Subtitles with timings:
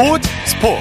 [0.00, 0.80] 스포츠 스포츠.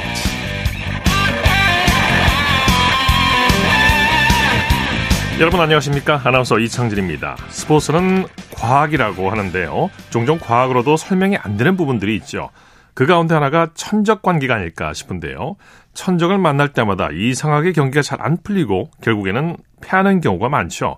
[5.42, 6.22] 여러분 안녕하십니까?
[6.24, 7.36] 아나운서 이창진입니다.
[7.50, 9.90] 스포츠는 과학이라고 하는데요.
[10.10, 12.50] 종종 과학으로도 설명이 안 되는 부분들이 있죠.
[12.94, 15.58] 그 가운데 하나가 천적 관계가 아닐까 싶은데요.
[15.94, 20.96] 천적을 만날 때마다 이상하게 경기가 잘 안 풀리고 결국에는 패하는 경우가 많죠.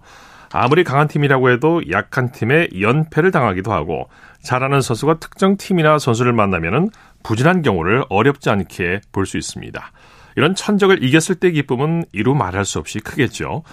[0.53, 4.09] 아무리 강한 팀이라고 해도 약한 팀에 연패를 당하기도 하고
[4.43, 6.89] 잘하는 선수가 특정 팀이나 선수를 만나면은
[7.23, 9.91] 부진한 경우를 어렵지 않게 볼 수 있습니다.
[10.35, 13.63] 이런 천적을 이겼을 때 기쁨은 이루 말할 수 없이 크겠죠.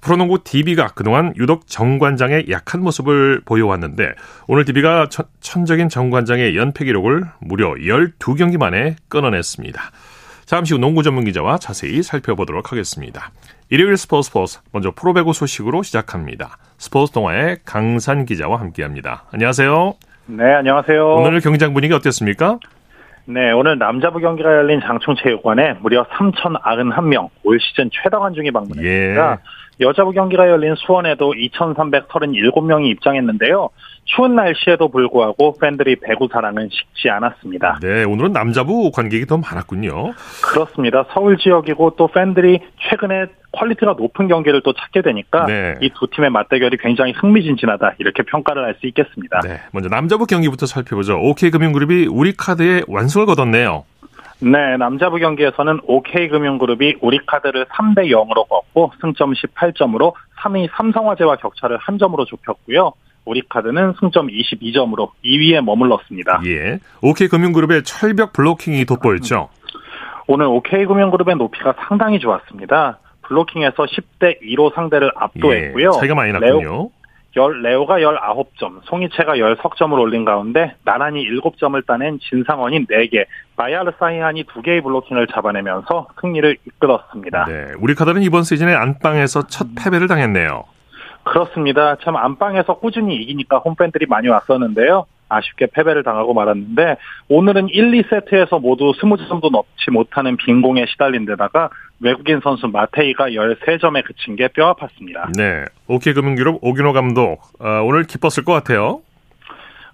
[0.00, 4.14] 프로농구 DB가 그동안 유독 정관장의 약한 모습을 보여왔는데
[4.46, 5.08] 오늘 DB가
[5.40, 9.80] 천적인 정관장의 연패 기록을 무려 12경기 만에 끊어냈습니다.
[10.44, 13.32] 잠시 후 농구 전문 기자와 자세히 살펴보도록 하겠습니다.
[13.68, 16.56] 일요일 스포츠 스포츠 먼저 프로배구 소식으로 시작합니다.
[16.78, 19.24] 스포츠 동화의 강산 기자와 함께합니다.
[19.32, 19.94] 안녕하세요.
[20.26, 21.14] 네, 안녕하세요.
[21.16, 22.58] 오늘 경기장 분위기 어땠습니까?
[23.28, 29.32] 네, 오늘 남자부 경기가 열린 장충체육관에 무려 3,091명, 올 시즌 최다 관중이 방문했습니다.
[29.32, 29.36] 예.
[29.80, 33.68] 여자부 경기가 열린 수원에도 2,337명이 입장했는데요.
[34.04, 37.80] 추운 날씨에도 불구하고 팬들의 배구 사랑은 식지 않았습니다.
[37.82, 40.12] 네, 오늘은 남자부 관객이 더 많았군요.
[40.42, 41.04] 그렇습니다.
[41.12, 45.74] 서울 지역이고 또 팬들이 최근에 quality가 높은 경기를 또 찾게 되니까 네.
[45.80, 49.40] 이 두 팀의 맞대결이 굉장히 흥미진진하다 이렇게 평가를 할 수 있겠습니다.
[49.40, 51.18] 네, 먼저 남자부 경기부터 살펴보죠.
[51.18, 53.84] OK금융그룹이 우리카드에 완승을 거뒀네요.
[54.40, 62.24] 네, 남자부 경기에서는 OK금융그룹이 우리카드를 3대 0으로 꺾고 승점 18점으로 3위 삼성화재와 격차를 한 점으로
[62.26, 62.92] 좁혔고요.
[63.24, 66.42] 우리카드는 승점 22점으로 2위에 머물렀습니다.
[66.46, 66.78] 예.
[67.02, 69.48] OK금융그룹의 철벽 블로킹이 돋보였죠.
[70.28, 72.98] 오늘 OK금융그룹의 높이가 상당히 좋았습니다.
[73.22, 75.90] 블로킹에서 10대 2로 상대를 압도했고요.
[75.94, 76.90] 예, 차이가 많이 났군요.
[77.36, 83.26] 열, 레오가 19점, 송이채가 10석점을 올린 가운데 나란히 7점을 따낸 진상원이 4개,
[83.56, 87.44] 마야르 사이안이 2개의 블로킹을 잡아내면서 승리를 이끌었습니다.
[87.44, 90.64] 네, 우리 카드는 이번 시즌에 안방에서 첫 패배를 당했네요.
[91.24, 91.96] 그렇습니다.
[92.02, 95.06] 참 안방에서 꾸준히 이기니까 홈팬들이 많이 왔었는데요.
[95.28, 96.96] 아쉽게 패배를 당하고 말았는데
[97.28, 101.70] 오늘은 1, 2세트에서 모두 20점도 넘지 못하는 빈공에 시달린 데다가
[102.00, 105.36] 외국인 선수 마테이가 13점에 그친 게 뼈아팠습니다.
[105.36, 105.64] 네.
[105.88, 109.00] 오케이금융그룹 오균호 감독 어, 오늘 기뻤을 것 같아요.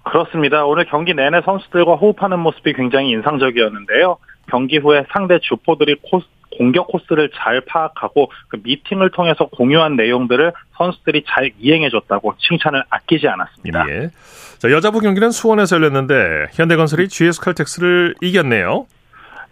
[0.04, 0.64] 그렇습니다.
[0.64, 4.16] 오늘 경기 내내 선수들과 호흡하는 모습이 굉장히 인상적이었는데요.
[4.50, 6.26] 경기 후에 상대 주포들이 코스,
[6.58, 13.86] 공격 코스를 잘 파악하고 그 미팅을 통해서 공유한 내용들을 선수들이 잘 이행해줬다고 칭찬을 아끼지 않았습니다.
[13.90, 14.10] 예.
[14.58, 18.86] 자, 여자부 경기는 수원에서 열렸는데 현대건설이 GS칼텍스를 이겼네요.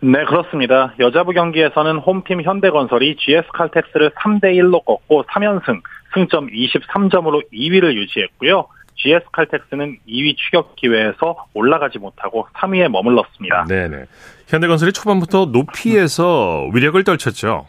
[0.02, 0.94] 네, 그렇습니다.
[0.98, 5.82] 여자부 경기에서는 홈팀 현대건설이 GS칼텍스를 3대 1로 꺾고 3연승,
[6.14, 8.66] 승점 23점으로 2위를 유지했고요.
[8.96, 13.64] GS 칼텍스는 2위 추격 기회에서 올라가지 못하고 3위에 머물렀습니다.
[13.68, 14.04] 네네.
[14.48, 17.66] 현대건설이 초반부터 높이에서 위력을 떨쳤죠.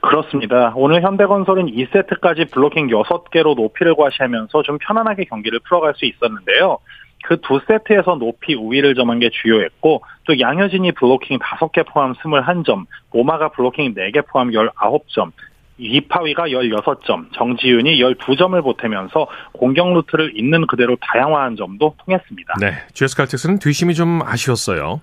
[0.00, 0.72] 그렇습니다.
[0.76, 6.78] 오늘 현대건설은 2세트까지 블로킹 6개로 높이를 과시하면서 좀 편안하게 경기를 풀어갈 수 있었는데요.
[7.24, 13.50] 그 두 세트에서 높이 우위를 점한 게 주효했고 또 양효진이 블로킹 5개 포함 21점, 모마가
[13.50, 15.32] 블로킹 4개 포함 19점,
[15.78, 22.54] 위파위가 16점, 정지윤이 12점을 보태면서 공격 루트를 있는 그대로 다양화한 점도 통했습니다.
[22.60, 25.00] 네, GS 칼텍스는 뒷심이 좀 아쉬웠어요.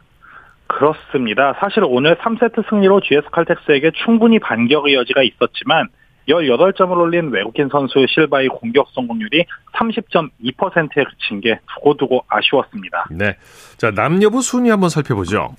[0.67, 1.55] 그렇습니다.
[1.59, 5.87] 사실 오늘 3세트 승리로 GS 칼텍스에게 충분히 반격의 여지가 있었지만
[6.27, 13.05] 18점을 올린 외국인 선수 실바의 공격 성공률이 30.2%에 그친 게 두고두고 아쉬웠습니다.
[13.11, 13.35] 네.
[13.77, 15.55] 자, 남녀부 순위 한번 살펴보죠.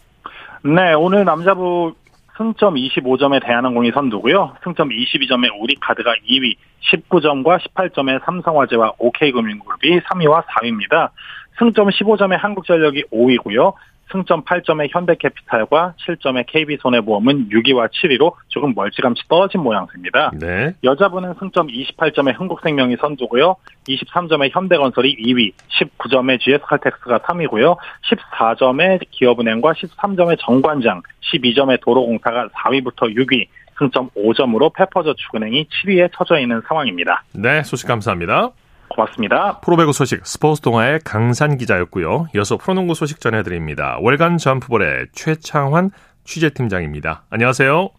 [0.64, 1.94] 네, 오늘 남자부
[2.36, 4.56] 승점 25점의 대한항공이 선두고요.
[4.62, 6.56] 승점 22점의 우리카드가 2위,
[6.90, 11.10] 19점과 18점의 삼성화재와 OK금융그룹이 3위와 4위입니다.
[11.58, 13.72] 승점 15점의 한국전력이 5위고요.
[14.12, 20.32] 승점 8점의 현대캐피탈과 7점의 KB손해보험은 6위와 7위로 조금 멀찌감치 떨어진 모양새입니다.
[20.38, 20.72] 네.
[20.84, 23.56] 여자분은 승점 28점의 흥국생명이 선두고요.
[23.88, 27.76] 23점의 현대건설이 2위, 19점의 GS칼텍스가 3위고요.
[28.10, 31.02] 14점의 기업은행과 13점의 정관장,
[31.32, 33.48] 12점의 도로공사가 4위부터 6위,
[33.78, 37.24] 승점 5점으로 페퍼저축은행이 7위에 처져 있는 상황입니다.
[37.34, 38.50] 네, 소식 감사합니다.
[38.88, 39.60] 고맙습니다.
[39.60, 42.26] 프로배구 소식 스포츠 동아의 강산 기자였고요.
[42.34, 43.98] 이어서 프로농구 소식 전해드립니다.
[44.00, 45.90] 월간 점프볼의 최창환
[46.24, 47.24] 취재팀장입니다.
[47.30, 47.90] 안녕하세요.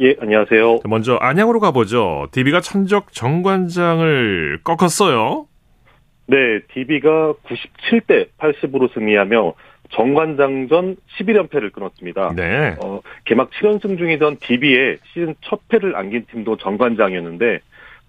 [0.00, 0.80] 예, 안녕하세요.
[0.84, 2.28] 먼저 안양으로 가보죠.
[2.32, 5.46] DB가 천적 정관장을 꺾었어요.
[6.26, 9.54] 네, DB가 97대 80으로 승리하며
[9.90, 12.32] 정관장전 11연패를 끊었습니다.
[12.34, 12.76] 네.
[12.82, 17.60] 어, 개막 7연승 중이던 DB의 시즌 첫 패를 안긴 팀도 정관장이었는데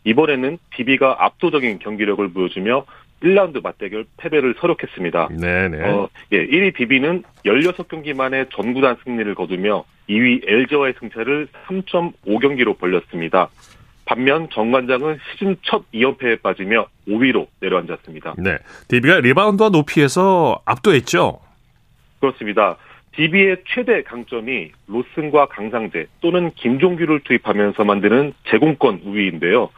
[0.03, 2.86] 이번에는 DB가 압도적인 경기력을 보여주며
[3.21, 5.30] 1라운드 맞대결 패배를 서력했습니다.
[5.39, 5.89] 네네.
[5.89, 13.50] 어, 예, 1위 DB는 16경기 만에 전구단 승리를 거두며 2위 LG와의 승차를 3.5경기로 벌렸습니다.
[14.06, 18.36] 반면 정관장은 시즌 첫 2연패에 빠지며 5위로 내려앉았습니다.
[18.39, 18.57] 네.
[18.88, 21.39] DB가 리바운드와 높이에서 압도했죠?
[22.19, 22.77] 그렇습니다.
[23.15, 29.69] DB의 최대 강점이 로슨과 강상재 또는 김종규를 투입하면서 만드는 제공권 우위인데요.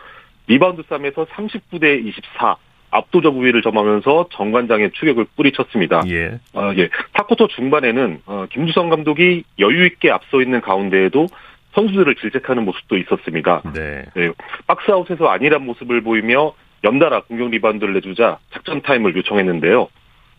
[0.48, 2.57] 리바운드 싸움에서 39대 24
[2.92, 6.04] 압도적 우위를 점하면서 정관장의 추격을 뿌리쳤습니다.
[6.07, 6.40] 예.
[6.54, 6.90] 어, 예.
[7.13, 11.28] 4쿼터 중반에는 어, 김주성 감독이 여유 있게 앞서 있는 가운데에도
[11.74, 13.63] 선수들을 질책하는 모습도 있었습니다.
[13.74, 14.04] 네.
[14.16, 14.31] 네.
[14.68, 16.54] 박스아웃에서 안일한 모습을 보이며
[16.84, 19.88] 연달아 공격 리바운드를 내주자 작전 타임을 요청했는데요.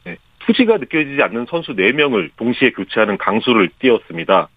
[0.04, 0.16] 네.
[0.46, 4.48] 투지가 느껴지지 않는 선수 4명을 동시에 교체하는 강수를 띄웠습니다.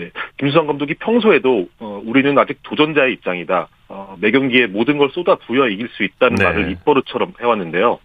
[0.00, 0.10] 네.
[0.38, 3.68] 김수성 감독이 평소에도 어, 우리는 아직 도전자의 입장이다.
[3.88, 6.44] 어, 매 경기에 모든 걸 쏟아 부여 이길 수 있다는 네.
[6.44, 7.98] 말을 입버릇처럼 해왔는데요.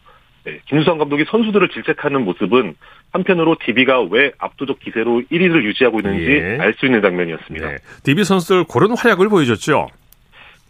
[0.43, 2.75] 네, 김수성 감독이 선수들을 질책하는 모습은
[3.11, 6.57] 한편으로 DB가 왜 압도적 기세로 1위를 유지하고 있는지 예.
[6.59, 7.67] 알수 있는 장면이었습니다.
[7.67, 7.77] 네.
[8.03, 9.87] DB 선수들 고른 활약을 보여줬죠.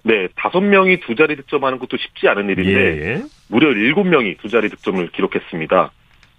[0.04, 3.24] 네, 다섯 명이 두 자리 득점하는 것도 쉽지 않은 일인데 예.
[3.50, 5.92] 무려 일곱 명이 두 자리 득점을 기록했습니다.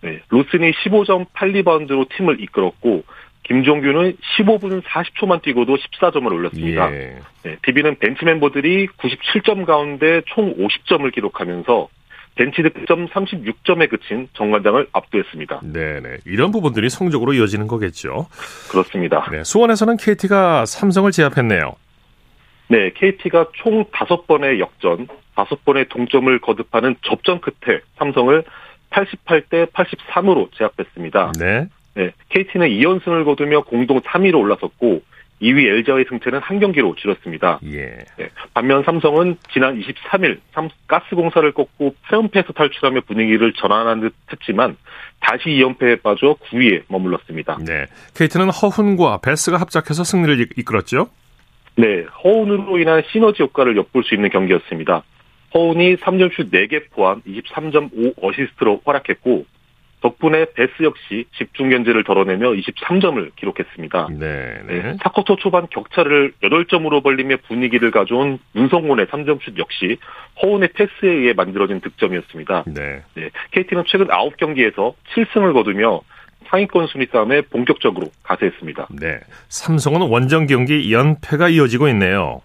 [0.03, 3.05] 네, 로슨이 15점 8리바운드로 팀을 이끌었고
[3.47, 6.93] 김종규는 15분 40초만 뛰고도 14점을 올렸습니다.
[6.93, 7.19] 예.
[7.45, 11.89] 네, DB는 벤치 멤버들이 97점 가운데 총 50점을 기록하면서
[12.35, 15.61] 벤치 득점 36점에 그친 정관장을 압도했습니다.
[15.63, 16.19] 네네.
[16.27, 18.27] 이런 부분들이 성적으로 이어지는 거겠죠.
[18.71, 19.27] 그렇습니다.
[19.31, 21.75] 네, 수원에서는 KT가 삼성을 제압했네요.
[22.69, 25.07] 네, KT가 총 5번의 역전,
[25.37, 28.43] 5번의 동점을 거듭하는 접전 끝에 삼성을
[28.91, 31.33] 88대 83으로 제압했습니다.
[31.39, 31.69] 네.
[31.97, 35.01] 네, KT는 2연승을 거두며 공동 3위로 올라섰고
[35.41, 37.61] 2위 LG와의 승차는 한 경기로 줄었습니다.
[37.73, 38.05] 예.
[38.19, 40.39] 네, 반면 삼성은 지난 23일
[40.87, 44.77] 가스공사를 꺾고 8연패에서 탈출하며 분위기를 전환한 듯 했지만
[45.21, 47.59] 다시 2연패에 빠져 9위에 머물렀습니다.
[47.67, 47.87] 네.
[48.15, 51.09] KT는 허훈과 베스가 합작해서 승리를 이끌었죠?
[51.77, 52.05] 네.
[52.25, 55.03] 허훈으로 인한 시너지 효과를 엿볼 수 있는 경기였습니다.
[55.55, 59.47] 허훈이 3점슛 4개 포함 23.5 어시스트로 활약했고
[60.07, 64.09] 덕분에 베스 역시 집중 견제를 덜어내며 23점을 기록했습니다.
[64.13, 64.97] 네, 네.
[64.99, 69.99] 4쿼터 초반 격차를 8점으로 벌리며 분위기를 가져온 문성곤의 3점슛 역시
[70.43, 72.65] 허운의 패스에 의해 만들어진 득점이었습니다.
[72.69, 73.03] 네.
[73.15, 73.31] 네.
[73.51, 76.03] KT는 최근 9경기에서 7승을 거두며
[76.49, 78.89] 상위권 순위 싸움에 본격적으로 가세했습니다.
[79.01, 79.19] 네.
[79.49, 82.43] 삼성은 원정 경기 연패가 이어지고 있네요.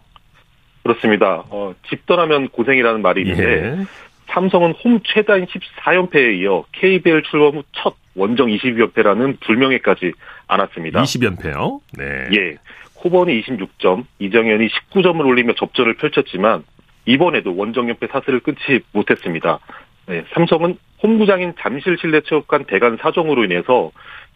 [0.81, 1.43] 그렇습니다.
[1.51, 3.85] 어, 집 떠나면 고생이라는 말이 있는데 예.
[4.33, 10.13] 삼성은 홈 최다인 14연패에 이어 KBL 출범 후 첫 원정 22연패라는 불명예까지
[10.47, 11.01] 안았습니다.
[11.03, 11.79] 20연패요?
[11.97, 12.27] 네.
[12.37, 12.57] 예.
[12.95, 16.63] 코번이 26점, 이정현이 19점을 올리며 접전을 펼쳤지만
[17.05, 19.59] 이번에도 원정 연패 사슬을 끊지 못했습니다.
[20.07, 23.91] 네, 삼성은 홈구장인 잠실 실내체육관 대관 사정으로 인해서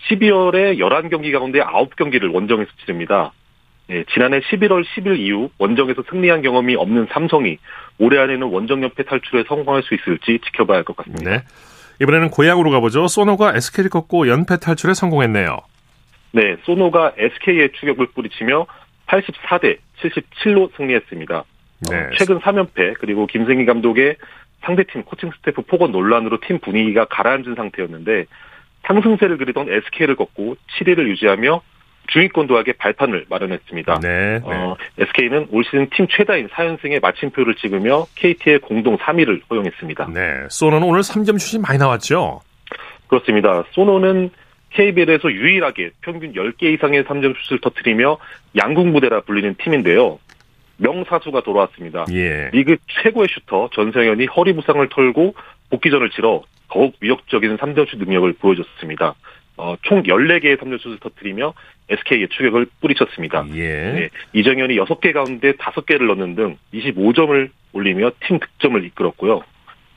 [0.10, 3.34] 12월에 11경기 가운데 9경기를 원정에서 치릅니다.
[3.90, 7.60] 예, 지난해 11월 10일 이후 원정에서 승리한 경험이 없는 삼성이
[8.00, 11.30] 올해 안에는 원정 연패 탈출에 성공할 수 있을지 지켜봐야 할 것 같습니다.
[11.30, 11.44] 네.
[12.02, 13.08] 이번에는 고양으로 가보죠.
[13.08, 15.60] 소노가 SK를 꺾고 연패 탈출에 성공했네요.
[16.32, 18.66] 네, 소노가 SK의 추격을 뿌리치며
[19.08, 21.44] 84대 77로 승리했습니다.
[21.90, 21.96] 네.
[21.98, 24.16] 어, 최근 3연패 그리고 김승기 감독의
[24.64, 28.26] 상대팀 코칭 스태프 폭언 논란으로 팀 분위기가 가라앉은 상태였는데
[28.88, 31.62] 상승세를 그리던 SK를 꺾고 7위를 유지하며
[32.08, 34.00] 중위권 도하게 발판을 마련했습니다.
[34.00, 34.42] 네, 네.
[34.44, 40.10] 어, SK는 올 시즌 팀 최다인 4연승에 마침표를 찍으며 KT의 공동 3위를 허용했습니다.
[40.14, 42.42] 네, 소노는 오늘 3점 슛이 많이 나왔죠?
[43.08, 43.64] 그렇습니다.
[43.72, 44.32] 소노는
[44.72, 48.18] KBL에서 유일하게 평균 10개 이상의 3점 슛을 터뜨리며
[48.58, 50.20] 양궁 부대라 불리는 팀인데요.
[50.78, 52.06] 명사수가 돌아왔습니다.
[52.12, 52.50] 예.
[52.52, 55.36] 리그 최고의 슈터 전성현이 허리 부상을 털고
[55.70, 59.16] 복귀전을 치러 더욱 위협적인 3점슛 능력을 보여줬습니다.
[59.58, 61.54] 어, 총 14개의 3점슛을 터뜨리며
[61.90, 63.46] SK의 추격을 뿌리쳤습니다.
[63.56, 63.92] 예.
[63.92, 69.44] 네, 이정현이 6개 가운데 5개를 넣는 등 25점을 올리며 팀 득점을 이끌었고요.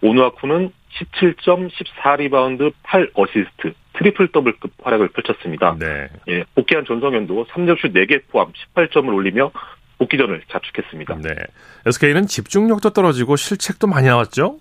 [0.00, 5.76] 오누아쿠는 17점, 14리바운드, 8어시스트, 트리플 더블급 활약을 펼쳤습니다.
[5.78, 6.08] 네.
[6.28, 9.50] 예, 복귀한 전성현도 3점슛 4개 포함 18점을 올리며
[9.98, 11.16] 복귀전을 자축했습니다.
[11.22, 11.30] 네.
[11.86, 14.58] SK는 집중력도 떨어지고 실책도 많이 나왔죠?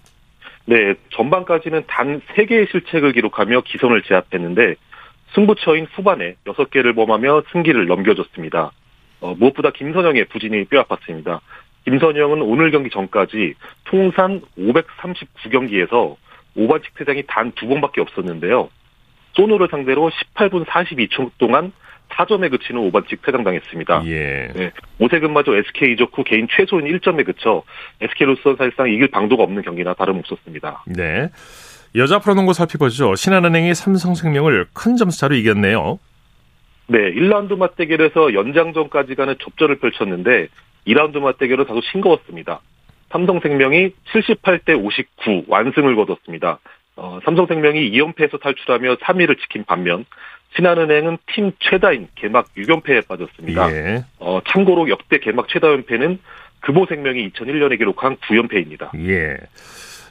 [0.66, 4.76] 네, 전반까지는 단 3개의 실책을 기록하며 기선을 제압했는데
[5.36, 8.72] 승부처인 후반에 6개를 범하며 승기를 넘겨줬습니다.
[9.20, 11.40] 어, 무엇보다 김선영의 부진이 뼈아팠습니다.
[11.86, 13.54] 김선영은 오늘 경기 전까지
[13.86, 16.16] 통산 539경기에서
[16.56, 18.70] 5반칙 퇴장이 단 두 번밖에 없었는데요.
[19.36, 21.72] 소노를 상대로 18분 42초 동안
[22.10, 24.04] 4점에 그치는 5반칙 퇴장당했습니다.
[24.06, 24.48] 예.
[24.56, 27.64] 네, 오세근마저 SK 이적 후 개인 최소인 1점에 그쳐
[28.02, 30.86] SK로서 사실상 이길 방도가 없는 경기나 다름없었습니다.
[30.88, 31.30] 네.
[31.98, 33.16] 여자 프로농구 살펴보죠.
[33.16, 36.00] 신한은행이 삼성생명을 큰 점수차로 이겼네요.
[36.86, 40.48] 네, 1라운드 맞대결에서 연장전까지 가는 접전을 펼쳤는데
[40.86, 42.62] 2라운드 맞대결은 다소 싱거웠습니다.
[43.10, 46.60] 삼성생명이 78대 59 완승을 거뒀습니다.
[46.98, 50.06] 어, 삼성생명이 2연패에서 탈출하며 3위를 지킨 반면
[50.56, 53.72] 신한은행은 팀 최다인 개막 6연패에 빠졌습니다.
[53.72, 54.06] 예.
[54.20, 56.20] 어, 참고로 역대 개막 최다 연패는
[56.62, 58.90] 금호생명이 2001년에 기록한 9연패입니다.
[59.10, 59.38] 예.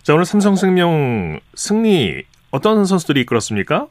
[0.07, 2.23] 자, 오늘 삼성생명 승리
[2.53, 3.89] 어떤 선수들이 이끌었습니까?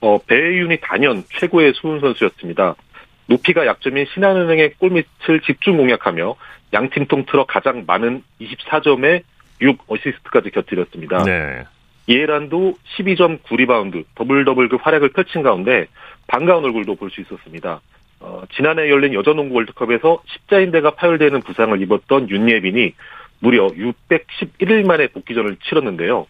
[0.00, 2.76] 어, 배윤이 단연 최고의 수훈 선수였습니다.
[3.26, 6.36] 높이가 약점인 신한은행의 골밑을 집중 공략하며
[6.72, 9.24] 양팀 통틀어 가장 많은 24점에
[9.60, 11.24] 6 어시스트까지 곁들였습니다.
[11.24, 11.64] 네.
[12.06, 15.88] 이해란도 12점 9리바운드 더블 더블급 활약을 펼친 가운데
[16.28, 17.80] 반가운 얼굴도 볼 수 있었습니다.
[18.20, 22.94] 어, 지난해 열린 여자농구 월드컵에서 십자인대가 파열되는 부상을 입었던 윤예빈이
[23.40, 26.26] 무려 611일 만에 복귀전을 치렀는데요.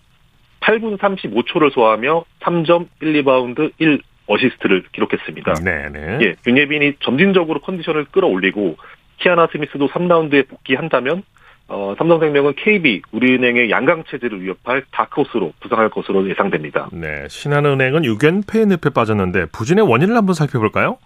[0.61, 5.55] 8분 35초를 소화하며 3점 1리바운드 1 어시스트를 기록했습니다.
[5.55, 6.19] 네네.
[6.23, 8.77] 예, 윤예빈이 점진적으로 컨디션을 끌어올리고
[9.19, 11.23] 키아나 스미스도 3라운드에 복귀한다면
[11.69, 16.89] 어, 삼성생명은 KB, 우리은행의 양강 체제를 위협할 다크호스로 부상할 것으로 예상됩니다.
[16.93, 17.27] 네.
[17.29, 20.99] 신한은행은 6연패의 늪에 빠졌는데 부진의 원인을 한번 살펴볼까요?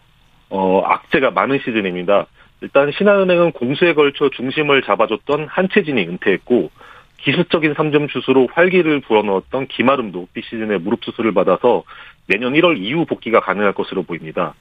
[0.49, 2.27] 어, 악재가 많은 시즌입니다.
[2.61, 6.71] 일단 신한은행은 공수에 걸쳐 중심을 잡아줬던 한채진이 은퇴했고
[7.19, 11.85] 기술적인 3점 슛으로 활기를 불어넣었던 김아름도 비시즌에 무릎 수술을 받아서
[12.27, 14.55] 내년 1월 이후 복귀가 가능할 것으로 보입니다.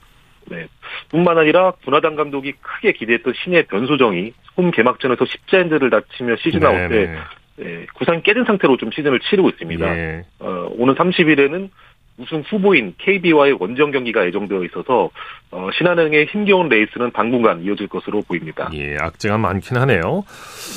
[0.46, 0.66] 네.
[1.10, 7.06] 뿐만 아니라 구나단 감독이 크게 기대했던 신인 변소정이 홈 개막전에서 십자인대를 다치며 시즌 아웃 돼
[7.06, 7.18] 네네.
[7.60, 9.96] 예, 구상이 깨진 상태로 좀 시즌을 치르고 있습니다.
[9.96, 10.24] 예.
[10.40, 11.70] 어, 오는 30일에는
[12.16, 15.10] 우승 후보인 KB와의 원정 경기가 예정되어 있어서
[15.50, 18.70] 어, 신한은행의 힘겨운 레이스는 당분간 이어질 것으로 보입니다.
[18.74, 20.24] 예, 악재가 많긴 하네요.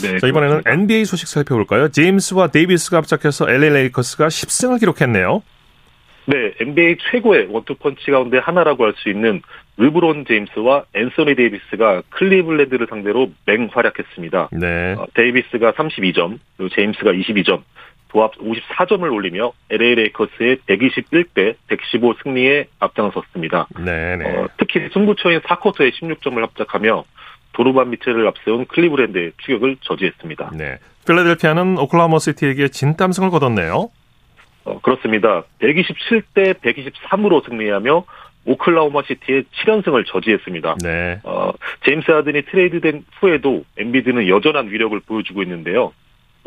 [0.01, 0.71] 네, 자, 이번에는 그렇습니다.
[0.71, 1.89] NBA 소식 살펴볼까요?
[1.89, 5.43] 제임스와 데이비스가 합작해서 LA 레이커스가 10승을 기록했네요.
[6.25, 9.41] 네, NBA 최고의 원투펀치 가운데 하나라고 할 수 있는
[9.77, 14.49] 르브론 제임스와 앤서니 데이비스가 클리블랜드를 상대로 맹활약했습니다.
[14.53, 14.95] 네.
[14.97, 17.61] 어, 데이비스가 32점, 그리고 제임스가 22점,
[18.17, 23.67] 도합 54점을 올리며 LA 레이커스의 121대 115 승리에 앞장섰습니다.
[23.77, 24.25] 네네.
[24.25, 27.03] 어, 특히 승부처인 4쿼터에 16점을 합작하며
[27.53, 30.51] 도노반 미첼을 앞세운 클리브랜드의 추격을 저지했습니다.
[30.57, 30.79] 네.
[31.05, 33.91] 필라델피아는 오클라호마 시티에게 진땀승을 거뒀네요.
[34.63, 35.43] 어, 그렇습니다.
[35.61, 38.03] 127대 123으로 승리하며
[38.45, 40.77] 오클라호마 시티의 7연승을 저지했습니다.
[40.83, 41.19] 네.
[41.23, 41.51] 어,
[41.85, 45.93] 제임스 하든이 트레이드된 후에도 엠비드는 여전한 위력을 보여주고 있는데요.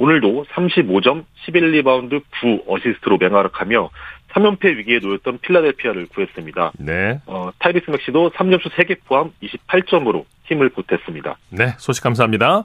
[0.00, 3.90] 오늘도 35점, 11리바운드, 9 어시스트로 맹활약하며
[4.30, 6.73] 3연패 위기에 놓였던 필라델피아를 구했습니다.
[6.78, 7.21] 네.
[7.26, 11.37] 어, 타이리스 맥시도 3점슛 3개 포함 28점으로 힘을 보탰습니다.
[11.50, 11.75] 네.
[11.76, 12.64] 소식 감사합니다.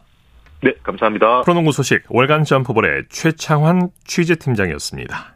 [0.63, 1.41] 네, 감사합니다.
[1.41, 5.35] 프로농구 소식 월간 점프볼의 최창환 취재팀장이었습니다.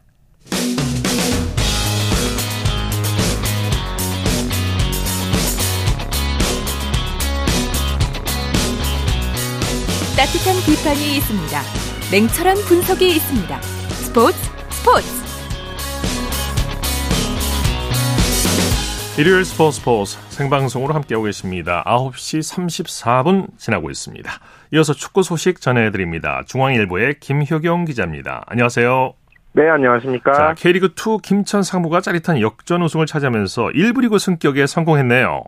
[10.16, 11.89] 따뜻한 비판이 있습니다.
[12.12, 13.56] 냉철한 분석이 있습니다.
[13.60, 14.34] 스포츠
[14.70, 15.06] 스포츠
[19.16, 21.84] 일요일 스포츠 스포츠 생방송으로 함께하고 계십니다.
[21.86, 24.28] 9시 34분 지나고 있습니다.
[24.72, 26.42] 이어서 축구 소식 전해드립니다.
[26.48, 28.42] 중앙일보의 김효경 기자입니다.
[28.48, 29.12] 안녕하세요.
[29.52, 30.32] 네, 안녕하십니까.
[30.32, 35.44] 자, K리그2 김천 상무가 짜릿한 역전 우승을 차지하면서 1부 리그 승격에 성공했네요.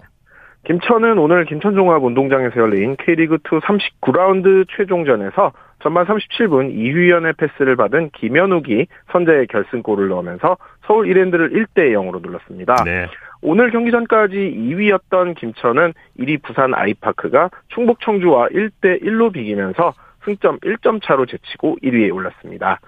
[0.64, 5.50] 김천은 오늘 김천종합운동장에서 열린 K리그2 39라운드 최종전에서
[5.82, 12.76] 전반 37분 이휘연의 패스를 받은 김현욱이 선제의 결승골을 넣으면서 서울 이랜드를 1대 0으로 눌렀습니다.
[12.84, 13.08] 네.
[13.42, 21.02] 오늘 경기 전까지 2위였던 김천은 1위 부산 아이파크가 충북 청주와 1대 1로 비기면서 승점 1점
[21.02, 22.78] 차로 제치고 1위에 올랐습니다.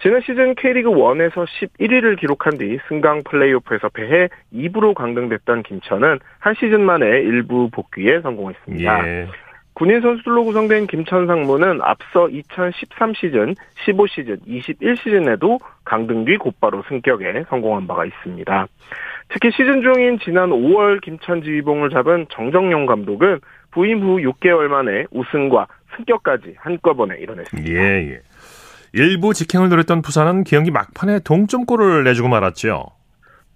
[0.00, 6.82] 지난 시즌 K리그 1에서 11위를 기록한 뒤 승강 플레이오프에서 패해 2부로 강등됐던 김천은 한 시즌
[6.82, 9.08] 만에 일부 복귀에 성공했습니다.
[9.08, 9.26] 예.
[9.76, 13.54] 군인 선수들로 구성된 김천 상무는 앞서 2013 시즌,
[13.84, 18.66] 15 시즌, 21 시즌에도 강등 뒤 곧바로 승격에 성공한 바가 있습니다.
[19.28, 23.40] 특히 시즌 중인 지난 5월 김천 지휘봉을 잡은 정정용 감독은
[23.70, 27.70] 부임 후 6개월 만에 우승과 승격까지 한꺼번에 이뤄냈습니다.
[27.70, 28.20] 예, 예.
[28.94, 32.86] 일부 직행을 노렸던 부산은 경기 막판에 동점골을 내주고 말았죠.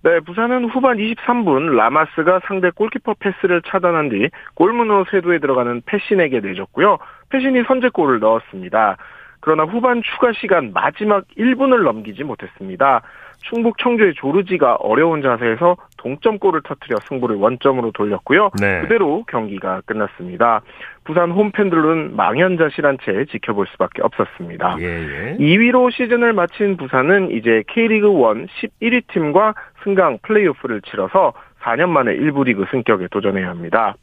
[0.03, 6.97] 네, 부산은 후반 23분 라마스가 상대 골키퍼 패스를 차단한 뒤 골문으로 쇄도에 들어가는 패신에게 내줬고요.
[7.29, 8.97] 패신이 선제골을 넣었습니다.
[9.41, 13.03] 그러나 후반 추가 시간 마지막 1분을 넘기지 못했습니다.
[13.43, 18.51] 충북 청주의 조르지가 어려운 자세에서 동점골을 터뜨려 승부를 원점으로 돌렸고요.
[18.61, 18.81] 네.
[18.83, 20.61] 그대로 경기가 끝났습니다.
[21.05, 24.77] 부산 홈팬들은 망연자실한 채 지켜볼 수밖에 없었습니다.
[24.81, 25.37] 예, 예.
[25.39, 28.47] 2위로 시즌을 마친 부산은 이제 K리그 1
[28.81, 31.33] 11위 팀과 승강 플레이오프를 치러서
[31.63, 33.95] 4년 만에 1부 리그 승격에 도전해야 합니다.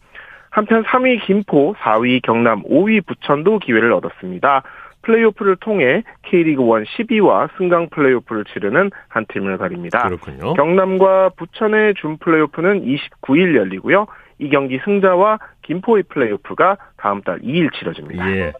[0.49, 4.63] 한편 3위 김포, 4위 경남, 5위 부천도 기회를 얻었습니다.
[5.07, 10.03] 플레이오프를 통해 K리그 1 10위와 승강 플레이오프를 치르는 한 팀을 가립니다.
[10.03, 10.53] 그렇군요.
[10.53, 14.05] 경남과 부천의 준 플레이오프는 29일 열리고요.
[14.39, 18.29] 이 경기 승자와 김포의 플레이오프가 다음 달 2일 치러집니다.
[18.35, 18.53] 예.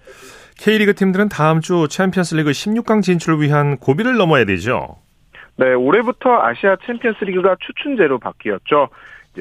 [0.57, 4.97] K리그 팀들은 다음 주 챔피언스리그 16강 진출을 위한 고비를 넘어야 되죠.
[5.57, 8.89] 네, 올해부터 아시아 챔피언스 리그가 추춘제로 바뀌었죠.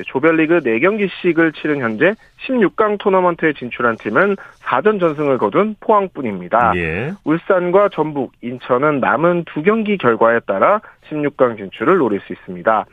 [0.04, 2.14] 조별리그 4경기씩을 치른 현재
[2.46, 6.72] 16강 토너먼트에 진출한 팀은 4전 전승을 거둔 포항뿐입니다.
[6.76, 7.12] 예.
[7.24, 12.86] 울산과 전북, 인천은 남은 두 경기 결과에 따라 16강 진출을 노릴 수 있습니다.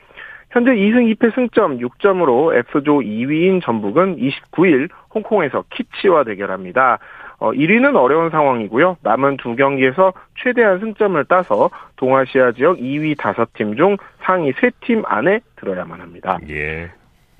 [0.51, 6.99] 현재 2승 2패 승점 6점으로 F조 2위인 전북은 29일 홍콩에서 키치와 대결합니다.
[7.43, 8.95] 어, 1위는 어려운 상황이고요.
[9.01, 15.99] 남은 두 경기에서 최대한 승점을 따서 동아시아 지역 2위 5팀 중 상위 3팀 안에 들어야만
[15.99, 16.39] 합니다.
[16.47, 16.89] 예.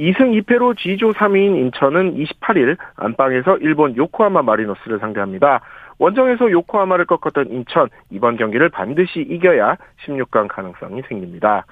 [0.02, 5.62] 2승 2패로 G조 3위인 인천은 28일 안방에서 일본 요코하마 마리노스를 상대합니다.
[6.00, 11.66] 원정에서 요코하마를 꺾었던 인천 이번 경기를 반드시 이겨야 16강 가능성이 생깁니다.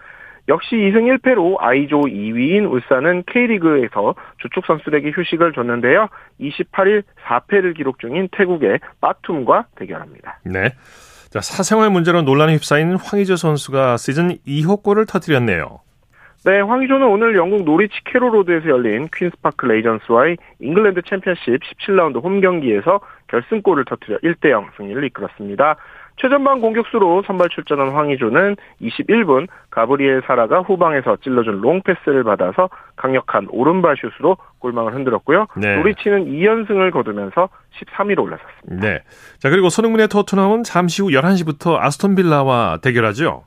[0.47, 6.07] 역시 2승 1패로 I조 2위인 울산은 K리그에서 주축 선수들에게 휴식을 줬는데요.
[6.39, 10.39] 28일 4패를 기록 중인 태국의 빠툼과 대결합니다.
[10.45, 10.73] 네.
[11.29, 15.79] 자, 사생활 문제로 논란에 휩싸인 황의조 선수가 시즌 2호 골을 터뜨렸네요.
[16.43, 23.85] 네, 황의조는 오늘 영국 노리치 캐로로드에서 열린 퀸스파크 레인저스와의 잉글랜드 챔피언십 17라운드 홈 경기에서 결승골을
[23.85, 25.75] 터뜨려 1대0 승리를 이끌었습니다.
[26.17, 34.37] 최전방 공격수로 선발 출전한 황의조는 21분 가브리엘 사라가 후방에서 찔러준 롱패스를 받아서 강력한 오른발 슛으로
[34.59, 35.47] 골망을 흔들었고요.
[35.57, 35.77] 네.
[35.77, 37.49] 노리치는 2연승을 거두면서
[37.79, 38.87] 13위로 올라섰습니다.
[38.87, 38.99] 네.
[39.39, 43.43] 자, 그리고 손흥민의 토트넘은 잠시 후 11시부터 아스톤 빌라와 대결하죠.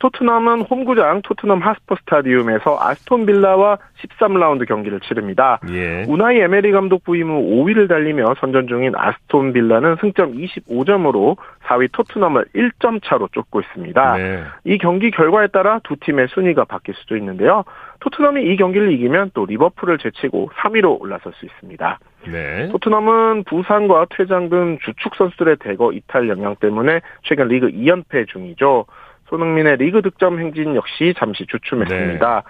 [0.00, 5.60] 토트넘은 홈구장 토트넘 홋스퍼 스타디움에서 아스톤 빌라와 13라운드 경기를 치릅니다.
[5.70, 6.04] 예.
[6.08, 11.36] 우나이 에메리 감독 부임 후 5위를 달리며 선전 중인 아스톤 빌라는 승점 25점으로
[11.66, 14.16] 4위 토트넘을 1점 차로 쫓고 있습니다.
[14.16, 14.42] 네.
[14.64, 17.64] 이 경기 결과에 따라 두 팀의 순위가 바뀔 수도 있는데요.
[18.00, 21.98] 토트넘이 이 경기를 이기면 또 리버풀을 제치고 3위로 올라설 수 있습니다.
[22.32, 22.68] 네.
[22.68, 28.86] 토트넘은 부상과 퇴장 등 주축 선수들의 대거 이탈 영향 때문에 최근 리그 2연패 중이죠.
[29.30, 32.42] 손흥민의 리그 득점 행진 역시 잠시 주춤했습니다.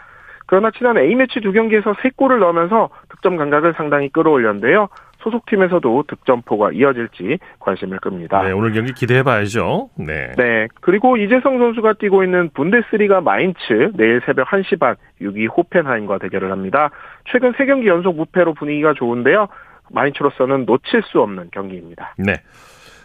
[0.46, 4.88] 그러나 지난 A매치 두 경기에서 3골을 넣으면서 득점 감각을 상당히 끌어올렸는데요.
[5.20, 8.42] 소속팀에서도 득점포가 이어질지 관심을 끕니다.
[8.42, 9.90] 네, 오늘 경기 기대해 봐야죠.
[9.96, 10.32] 네.
[10.36, 10.66] 네.
[10.80, 16.90] 그리고 이재성 선수가 뛰고 있는 분데스리가 마인츠 내일 새벽 1시 반 6위 호펜하임과 대결을 합니다.
[17.30, 19.46] 최근 3경기 연속 무패로 분위기가 좋은데요.
[19.92, 22.14] 마인츠로서는 놓칠 수 없는 경기입니다.
[22.16, 22.34] 네.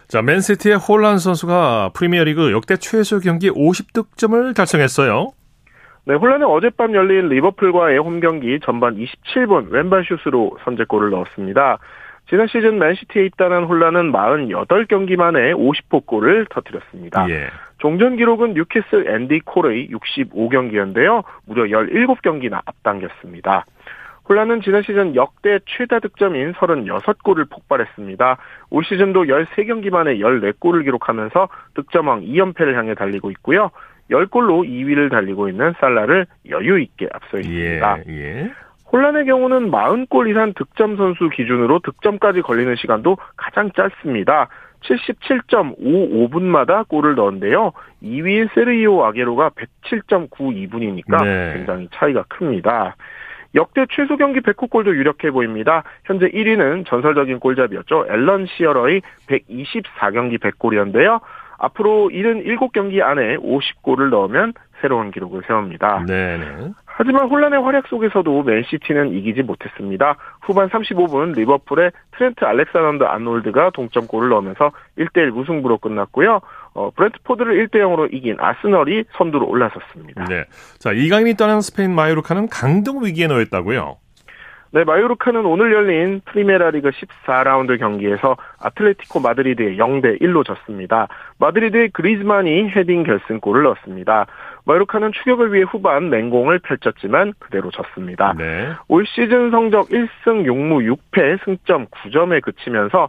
[0.08, 5.32] 자, 맨시티의 홀란 선수가 프리미어리그 역대 최소 경기 50득점을 달성했어요.
[6.04, 11.78] 네, 혼란은 어젯밤 열린 리버풀과의 홈 경기 전반 27분 왼발 슛으로 선제골을 넣었습니다.
[12.28, 17.28] 지난 시즌 맨시티에 입단한 혼란은 48경기 만에 50호 골을 터뜨렸습니다.
[17.30, 17.48] 예.
[17.78, 21.24] 종전 기록은 뉴캐슬 앤디 콜의 65경기였는데요.
[21.44, 23.66] 무려 17경기나 앞당겼습니다.
[24.28, 28.38] 홀란은 지난 시즌 역대 최다 득점인 36골을 폭발했습니다.
[28.70, 33.70] 올 시즌도 13경기 만에 14골을 기록하면서 득점왕 2연패를 향해 달리고 있고요.
[34.10, 37.40] 10골로 2위를 달리고 있는 살라를 여유 있게 앞서 예.
[37.40, 37.98] 있습니다.
[38.08, 38.50] 예.
[38.92, 44.48] 혼란의 경우는 40골 이상 득점 선수 기준으로 득점까지 걸리는 시간도 가장 짧습니다.
[44.82, 47.72] 77.55분마다 골을 넣었는데요.
[48.02, 51.52] 2위인 세르이오 아게로가 107.92분이니까 네.
[51.54, 52.96] 굉장히 차이가 큽니다.
[53.56, 55.82] 역대 최소 경기 100호 도 유력해 보입니다.
[56.04, 58.06] 현재 1위는 전설적인 골잡이였죠.
[58.08, 61.20] 앨런 시어러의 124경기 100골이었는데요.
[61.58, 66.04] 앞으로 77경기 안에 50골을 넣으면 새로운 기록을 세웁니다.
[66.06, 66.44] 네, 네.
[66.98, 70.16] 하지만 혼란의 활약 속에서도 맨시티는 이기지 못했습니다.
[70.40, 76.40] 후반 35분 리버풀의 트렌트 알렉산더 아놀드가 동점골을 넣으면서 1대1 무승부로 끝났고요.
[76.72, 80.24] 어, 브렌트포드를 1대0으로 이긴 아스널이 선두로 올라섰습니다.
[80.24, 80.44] 네.
[80.78, 83.98] 자, 이강인이 떠난 스페인 마요르카는 강등 위기에 놓였다고요?
[84.72, 91.08] 네, 마요르카는 오늘 열린 프리메라 리그 14라운드 경기에서 아틀레티코 마드리드에 0대 1로 졌습니다.
[91.38, 94.26] 마드리드의 그리즈만이 헤딩 결승골을 넣었습니다.
[94.66, 98.34] 마요르카는 추격을 위해 후반 맹공을 펼쳤지만 그대로 졌습니다.
[98.36, 98.72] 네.
[98.88, 103.08] 올 시즌 성적 1승 6무 6패 승점 9점에 그치면서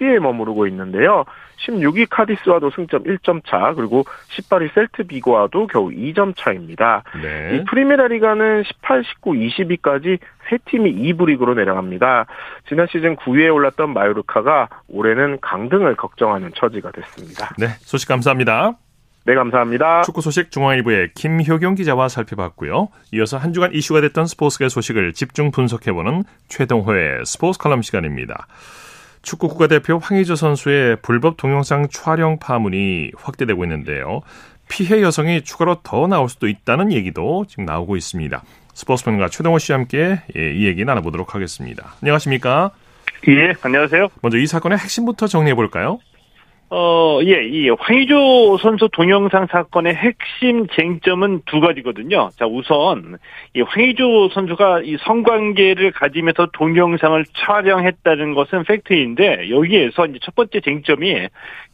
[0.00, 1.24] 17위에 머무르고 있는데요.
[1.66, 7.02] 16위 카디스와도 승점 1점 차, 그리고 18위 셀타 비고와도 겨우 2점 차입니다.
[7.20, 7.56] 네.
[7.56, 12.26] 이 프리메라 리가는 18, 19, 20위까지 세 팀이 2부 리그로 내려갑니다.
[12.68, 17.50] 지난 시즌 9위에 올랐던 마요르카가 올해는 강등을 걱정하는 처지가 됐습니다.
[17.58, 17.66] 네.
[17.80, 18.72] 소식 감사합니다.
[19.28, 20.00] 네, 감사합니다.
[20.04, 22.88] 축구 소식 중앙일보의 김효경 기자와 살펴봤고요.
[23.12, 28.46] 이어서 한 주간 이슈가 됐던 스포츠계 소식을 집중 분석해보는 최동호의 스포츠 칼럼 시간입니다.
[29.20, 34.22] 축구 국가대표 황의조 선수의 불법 동영상 촬영 파문이 확대되고 있는데요.
[34.70, 38.42] 피해 여성이 추가로 더 나올 수도 있다는 얘기도 지금 나오고 있습니다.
[38.72, 41.92] 스포츠맨과 최동호 씨와 함께 예, 이 얘기 나눠보도록 하겠습니다.
[42.00, 42.70] 안녕하십니까?
[43.28, 44.08] 예, 안녕하세요.
[44.22, 45.98] 먼저 이 사건의 핵심부터 정리해 볼까요?
[46.70, 52.28] 어, 예, 이 황의조 선수 동영상 사건의 핵심 쟁점은 두 가지거든요.
[52.36, 53.16] 자, 우선
[53.54, 61.28] 이 황의조 선수가 이 성관계를 가지면서 동영상을 촬영했다는 것은 팩트인데 여기에서 이제 첫 번째 쟁점이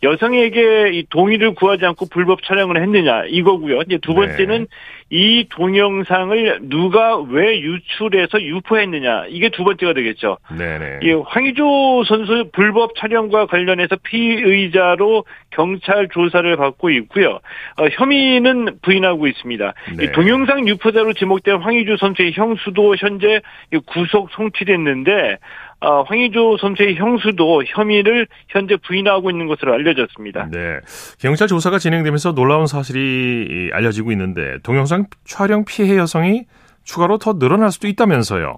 [0.05, 3.81] 여성에게 이 동의를 구하지 않고 불법 촬영을 했느냐 이거고요.
[3.81, 4.67] 이제 두 번째는 네.
[5.11, 10.39] 이 동영상을 누가 왜 유출해서 유포했느냐 이게 두 번째가 되겠죠.
[10.57, 11.01] 네네.
[11.03, 17.41] 이 황의조 선수 불법 촬영과 관련해서 피의자로 경찰 조사를 받고 있고요.
[17.77, 19.75] 어, 혐의는 부인하고 있습니다.
[19.97, 20.05] 네.
[20.05, 23.41] 이 동영상 유포자로 지목된 황의조 선수의 형수도 현재
[23.73, 25.39] 이 구속 송치됐는데
[25.81, 30.49] 어, 황의조 선수의 형수도 혐의를 현재 부인하고 있는 것으로 알려졌습니다.
[30.51, 30.79] 네.
[31.21, 36.45] 경찰 조사가 진행되면서 놀라운 사실이 알려지고 있는데 동영상 촬영 피해 여성이
[36.85, 38.57] 추가로 더 늘어날 수도 있다면서요.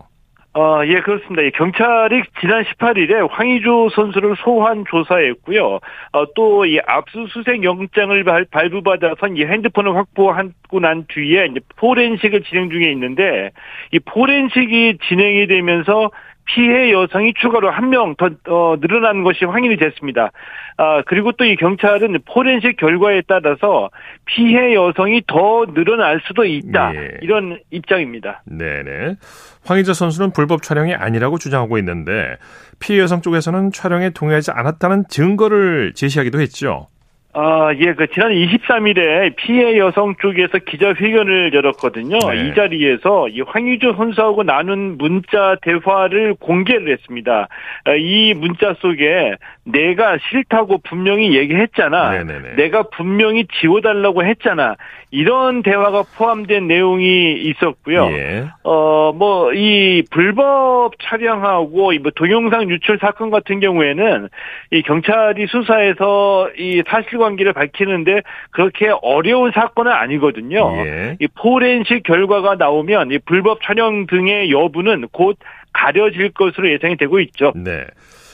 [0.59, 1.43] 어, 예, 그렇습니다.
[1.43, 5.81] 이 경찰이 지난 18일에 황의조 선수를 소환 조사했고요.
[6.13, 12.91] 어, 또 이 압수수색 영장을 발, 발부받아서 이 핸드폰을 확보하고 난 뒤에 포렌식을 진행 중에
[12.93, 13.51] 있는데
[13.93, 16.11] 이 포렌식이 진행이 되면서
[16.47, 20.31] 피해 여성이 추가로 한 명더 어, 늘어난 것이 확인이 됐습니다.
[20.79, 23.91] 아 그리고 또 이 경찰은 포렌식 결과에 따라서
[24.25, 27.11] 피해 여성이 더 늘어날 수도 있다 예.
[27.23, 28.43] 이런 입장입니다.
[28.47, 29.17] 네네.
[29.65, 32.37] 황희자 선수는 불법 촬영이 아니라고 주장하고 있는데
[32.81, 36.89] 피해 여성 쪽에서는 촬영에 동의하지 않았다는 증거를 제시하기도 했죠.
[37.39, 42.19] 아, 예, 그, 지난 23일에 피해 여성 쪽에서 기자회견을 열었거든요.
[42.19, 42.49] 네.
[42.49, 47.49] 이 자리에서 이 황유조 선수하고 나눈 문자 대화를 공개를 했습니다.
[47.85, 52.13] 아, 이 문자 속에 내가 싫다고 분명히 얘기했잖아.
[52.13, 52.57] 네네네.
[52.57, 54.77] 내가 분명히 지워달라고 했잖아.
[55.11, 58.07] 이런 대화가 포함된 내용이 있었고요.
[58.13, 58.47] 예.
[58.65, 64.29] 어, 뭐, 이 불법 촬영하고 이 뭐 동영상 유출 사건 같은 경우에는
[64.71, 70.73] 이 경찰이 수사해서 이 사실 관계를 밝히는데 그렇게 어려운 사건은 아니거든요.
[70.85, 71.17] 예.
[71.21, 75.37] 이 포렌식 결과가 나오면 이 불법 촬영 등의 여부는 곧
[75.73, 77.53] 가려질 것으로 예상이 되고 있죠.
[77.55, 77.85] 네.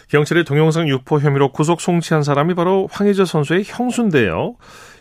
[0.08, 4.56] 경찰이 동영상 유포 혐의로 구속 송치한 사람이 바로 황희재 선수의 형수인데요.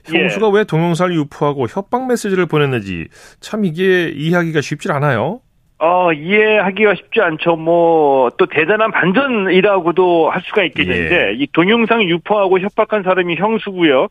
[0.06, 0.52] 형수가 예.
[0.54, 3.08] 왜 동영상을 유포하고 협박 메시지를 보냈는지
[3.42, 5.42] 참 이게 이해하기가 쉽질 않아요.
[5.84, 7.56] 어, 이해하기가 쉽지 않죠.
[7.56, 11.34] 뭐, 또 대단한 반전이라고도 할 수가 있겠는데, 예.
[11.34, 14.08] 이 동영상 유포하고 협박한 사람이 형수고요.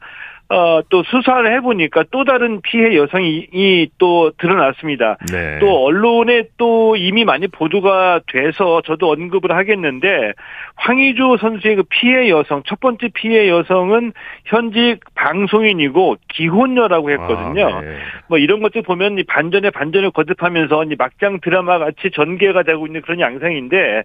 [0.51, 5.17] 어, 또 수사를 해보니까 또 다른 피해 여성이 이, 또 드러났습니다.
[5.31, 5.61] 네.
[5.61, 10.33] 또 언론에 또 이미 많이 보도가 돼서 저도 언급을 하겠는데
[10.75, 14.13] 황희조 선수의 그 피해 여성 첫 번째 피해 여성은
[14.47, 17.67] 현직 방송인이고 기혼녀라고 했거든요.
[17.69, 17.99] 아, 네.
[18.29, 23.03] 뭐 이런 것들 보면 이 반전에 반전을 거듭하면서 이 막장 드라마 같이 전개가 되고 있는
[23.03, 24.03] 그런 양상인데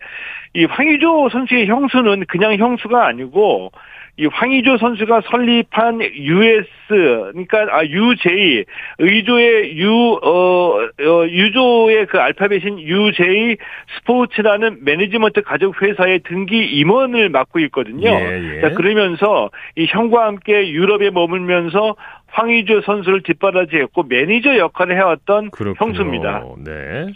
[0.54, 3.72] 이 황희조 선수의 형수는 그냥 형수가 아니고
[4.18, 8.64] 이 황희조 선수가 설립한 US 그러니까 아 UJ
[9.00, 13.58] 의조의 U 어, 어 유조의 그 알파벳인 UJ
[13.98, 18.10] 스포츠라는 매니지먼트 가족 회사의 등기 임원을 맡고 있거든요.
[18.10, 18.62] 예, 예.
[18.62, 21.96] 자, 그러면서 이 형과 함께 유럽에 머물면서
[22.28, 25.86] 황의조 선수를 뒷바라지했고 매니저 역할을 해왔던 그렇군요.
[25.86, 26.44] 형수입니다.
[26.64, 27.08] 네.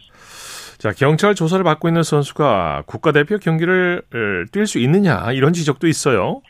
[0.80, 4.02] 자, 경찰 조사를 받고 있는 선수가 국가대표 경기를
[4.52, 6.42] 뛸 수 있느냐 이런 지적도 있어요.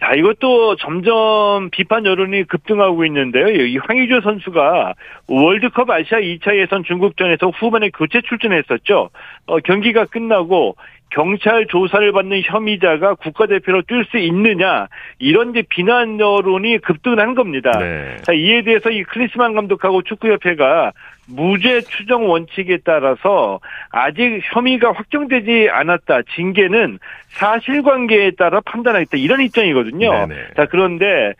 [0.00, 3.48] 자, 이것도 점점 비판 여론이 급등하고 있는데요.
[3.48, 4.94] 이 황의조 선수가
[5.26, 9.10] 월드컵 아시아 2차 예선 중국전에서 후반에 교체 출전했었죠.
[9.46, 10.76] 어, 경기가 끝나고
[11.10, 17.72] 경찰 조사를 받는 혐의자가 국가대표로 뛸 수 있느냐 이런 이제 비난 여론이 급등한 겁니다.
[17.78, 18.16] 네.
[18.22, 20.92] 자 이에 대해서 이 클리스만 감독하고 축구협회가
[21.28, 23.60] 무죄 추정 원칙에 따라서
[23.90, 26.22] 아직 혐의가 확정되지 않았다.
[26.34, 29.18] 징계는 사실관계에 따라 판단하겠다.
[29.18, 30.10] 이런 입장이거든요.
[30.10, 30.34] 네네.
[30.56, 31.34] 자 그런데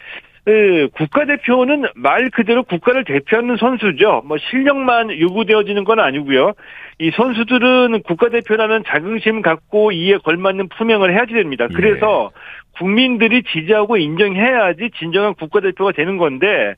[0.48, 4.22] 예, 국가대표는 말 그대로 국가를 대표하는 선수죠.
[4.24, 6.52] 뭐 실력만 요구되어지는 건 아니고요.
[6.98, 11.66] 이 선수들은 국가대표라는 자긍심 갖고 이에 걸맞는 품행을 해야지 됩니다.
[11.70, 11.74] 예.
[11.74, 12.30] 그래서
[12.78, 16.74] 국민들이 지지하고 인정해야지 진정한 국가대표가 되는 건데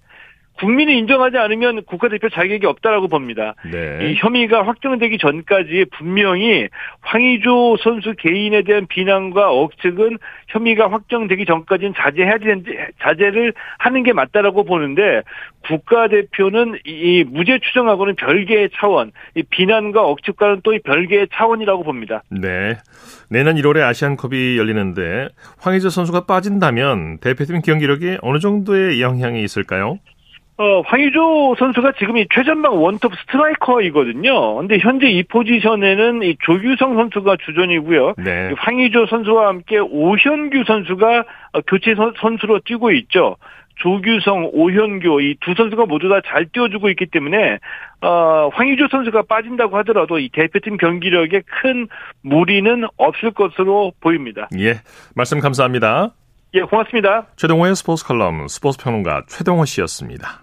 [0.61, 3.55] 국민이 인정하지 않으면 국가대표 자격이 없다라고 봅니다.
[3.64, 4.11] 네.
[4.11, 6.68] 이 혐의가 확정되기 전까지 분명히
[7.01, 10.18] 황의조 선수 개인에 대한 비난과 억측은
[10.49, 15.23] 혐의가 확정되기 전까지는 자제해야 되는지 자제를 하는 게 맞다라고 보는데
[15.66, 22.23] 국가대표는 이, 이 무죄 추정하고는 별개의 차원, 이 비난과 억측과는 또이 별개의 차원이라고 봅니다.
[22.31, 22.77] 네.
[23.31, 29.99] 내년 1월에 아시안컵이 열리는데 황희조 선수가 빠진다면 대표팀 경기력에 어느 정도의 영향이 있을까요?
[30.62, 34.57] 어, 황의조 선수가 지금 이 최전방 원톱 스트라이커이거든요.
[34.57, 38.14] 근데 현재 이 포지션에는 이 조규성 선수가 주전이고요.
[38.18, 38.53] 네.
[38.59, 43.37] 황의조 선수와 함께 오현규 선수가 어, 교체 선- 선수로 뛰고 있죠.
[43.77, 47.59] 조규성, 오현규 이 두 선수가 모두 다 잘 뛰어주고 있기 때문에
[48.03, 51.88] 어, 황의조 선수가 빠진다고 하더라도 이 대표팀 경기력에 큰
[52.20, 54.51] 무리는 없을 것으로 보입니다.
[54.59, 54.75] 예.
[55.16, 56.11] 말씀 감사합니다.
[56.53, 57.29] 예, 고맙습니다.
[57.37, 60.42] 최동호의 스포츠 칼럼 스포츠 평론가 최동호 씨였습니다.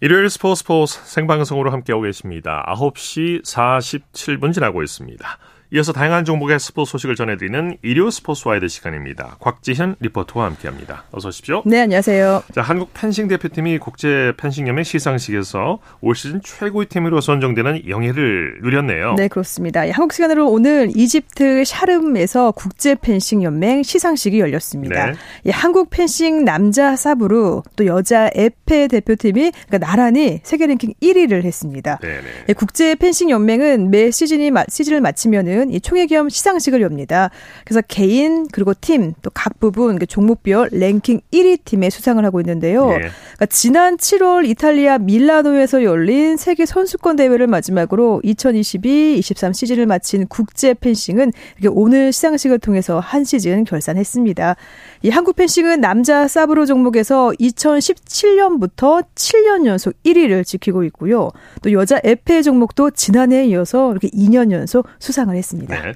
[0.00, 2.62] 일요일 스포츠 스포츠 생방송으로 함께하고 계십니다.
[2.68, 5.38] 9시 47분 지나고 있습니다.
[5.72, 9.36] 이어서 다양한 종목의 스포츠 소식을 전해드리는 일요 스포츠 와이드 시간입니다.
[9.40, 11.04] 곽지현 리포터와 함께합니다.
[11.10, 11.62] 어서 오십시오.
[11.66, 12.44] 네, 안녕하세요.
[12.54, 19.14] 자, 한국 펜싱 대표팀이 국제 펜싱연맹 시상식에서 올 시즌 최고의 팀으로 선정되는 영예를 누렸네요.
[19.14, 19.88] 네, 그렇습니다.
[19.88, 25.06] 예, 한국 시간으로 오늘 이집트 샤름에서 국제 펜싱 연맹 시상식이 열렸습니다.
[25.06, 25.12] 네.
[25.46, 31.98] 예, 한국 펜싱 남자 사브르 또 여자 에페 대표팀이 그러니까 나란히 세계 랭킹 1위를 했습니다.
[32.00, 32.22] 네네.
[32.50, 37.30] 예, 국제 펜싱 연맹은 매 시즌이 마- 시즌을 마치면은 이 총회 겸 시상식을 엽니다.
[37.64, 42.88] 그래서 개인 그리고 팀 또 각 부분 그 종목별 랭킹 1위 팀에 수상을 하고 있는데요.
[42.90, 42.98] 예.
[42.98, 51.32] 그러니까 지난 7월 이탈리아 밀라노에서 열린 세계 선수권 대회를 마지막으로 2022-23 시즌을 마친 국제 펜싱은
[51.70, 54.56] 오늘 시상식을 통해서 한 시즌 결산했습니다.
[55.02, 61.30] 이 한국 펜싱은 남자 사브로 종목에서 2017년부터 7년 연속 1위를 지키고 있고요.
[61.62, 65.45] 또 여자 에페 종목도 지난해에 이어서 이렇게 2년 연속 수상을 했습니다.
[65.54, 65.94] 네.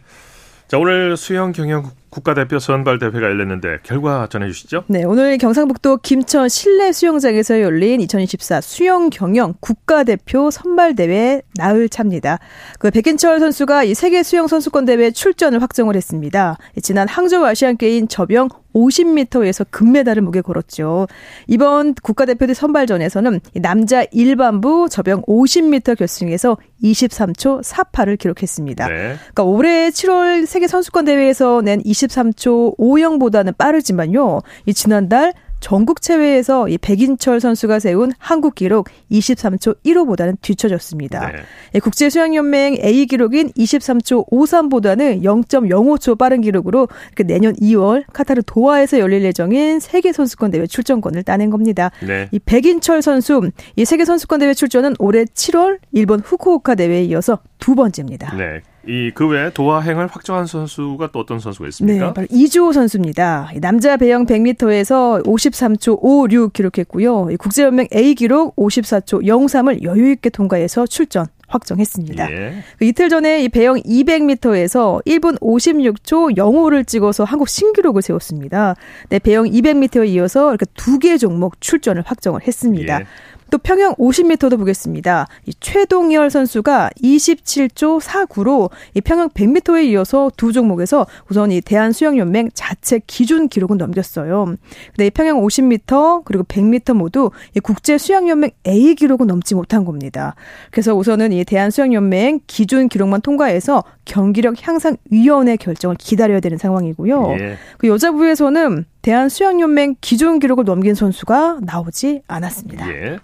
[0.70, 4.84] 자, 오늘 수영 경영 국가대표 선발 대회가 열렸는데 결과 전해 주시죠.
[4.86, 12.38] 네, 오늘 경상북도 김천 실내 수영장에서 열린 2024 수영 경영 국가대표 선발 대회 나흘 차입니다.
[12.78, 16.56] 그 백인철 선수가 이 세계 수영 선수권 대회 출전을 확정을 했습니다.
[16.82, 21.06] 지난 항저우 아시안 게임 접영 50m에서 금메달을 목에 걸었죠.
[21.46, 28.88] 이번 국가대표대 선발전에서는 이 남자 일반부 접영 50m 결승에서 23초 48을 기록했습니다.
[28.88, 28.94] 네.
[28.94, 34.40] 그러니까 올해 7월 세계 선수권 대회에서 낸 23초 50보다는 빠르지만요.
[34.66, 41.30] 이 지난달 전국 체외에서 이 백인철 선수가 세운 한국 기록 23초 15보다는 뒤처졌습니다.
[41.30, 41.38] 네.
[41.74, 48.98] 예, 국제 수영연맹 A 기록인 23초 53보다는 0.05초 빠른 기록으로 그 내년 2월 카타르 도하에서
[48.98, 51.90] 열릴 예정인 세계 선수권 대회 출전권을 따낸 겁니다.
[52.06, 52.28] 네.
[52.32, 57.74] 이 백인철 선수 이 세계 선수권 대회 출전은 올해 7월 일본 후쿠오카 대회에 이어서 두
[57.74, 58.34] 번째입니다.
[58.36, 58.62] 네.
[58.86, 62.06] 이 그 외에 도하행을 확정한 선수가 또 어떤 선수가 있습니까?
[62.06, 63.50] 네, 바로 이주호 선수입니다.
[63.54, 67.28] 이 남자 배영 100m에서 53초 56 기록했고요.
[67.30, 72.30] 이 국제연맹 A 기록 54초 03을 여유 있게 통과해서 출전 확정했습니다.
[72.32, 72.62] 예.
[72.78, 78.76] 그 이틀 전에 이 배영 200m에서 1분 56초 05를 찍어서 한국 신기록을 세웠습니다.
[79.08, 83.00] 네, 배영 200m에 이어서 이렇게 두 개 종목 출전을 확정을 했습니다.
[83.00, 83.04] 예.
[83.50, 85.26] 또 평영 50m도 보겠습니다.
[85.46, 92.50] 이 최동열 선수가 27초 49로 이 평영 100m에 이어서 두 종목에서 우선 이 대한 수영연맹
[92.54, 94.54] 자체 기준 기록은 넘겼어요.
[94.86, 100.34] 근데 이 평영 50m 그리고 100m 모두 이 국제 수영연맹 A 기록은 넘지 못한 겁니다.
[100.70, 107.36] 그래서 우선은 이 대한 수영연맹 기준 기록만 통과해서 경기력 향상 위원회 결정을 기다려야 되는 상황이고요.
[107.38, 107.56] 예.
[107.78, 112.88] 그 여자부에서는 대한 수영연맹 기존 기록을 넘긴 선수가 나오지 않았습니다.
[112.90, 113.18] 예.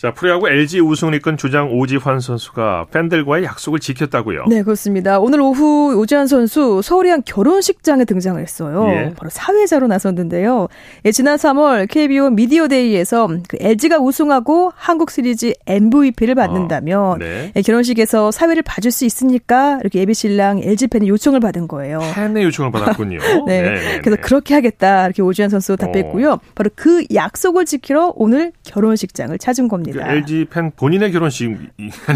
[0.00, 4.46] 자, 프로야구 LG 우승을 이끈 주장 오지환 선수가 팬들과의 약속을 지켰다고요.
[4.48, 5.18] 네, 그렇습니다.
[5.18, 8.86] 오늘 오후 오지환 선수 서울의 한 결혼식장에 등장을 했어요.
[8.88, 9.12] 예.
[9.14, 10.68] 바로 사회자로 나섰는데요.
[11.04, 17.52] 예, 지난 3월 KBO 미디어데이에서 그 LG가 우승하고 한국 시리즈 MVP를 받는다면 어, 네.
[17.54, 19.76] 예, 결혼식에서 사회를 봐줄 수 있습니까?
[19.82, 22.00] 이렇게 예비 신랑 LG 팬이 요청을 받은 거예요.
[22.14, 23.18] 팬의 요청을 받았군요.
[23.46, 23.60] 네.
[23.60, 24.22] 네, 그래서 네.
[24.22, 26.38] 그렇게 하겠다 이렇게 오지환 선수 답했고요.
[26.54, 29.89] 바로 그 약속을 지키러 오늘 결혼식장을 찾은 겁니다.
[29.92, 31.56] 그 LG 팬 본인의 결혼식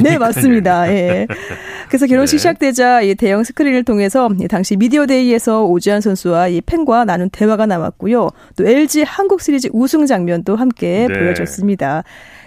[0.02, 0.90] 네, 맞습니다.
[0.92, 1.26] 예.
[1.88, 2.38] 그래서 결혼식 네.
[2.38, 8.30] 시작되자 이 대형 스크린을 통해서 이 당시 미디어데이에서 오지환 선수와 이 팬과 나눈 대화가 나왔고요.
[8.56, 11.18] 또 LG 한국 시리즈 우승 장면도 함께 네.
[11.18, 12.04] 보여줬습니다.